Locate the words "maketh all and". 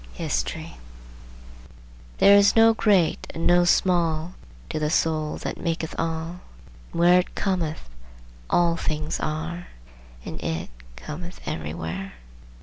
5.59-6.99